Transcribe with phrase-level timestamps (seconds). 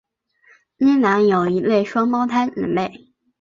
[0.79, 3.11] 基南有一个双胞胎姊妹。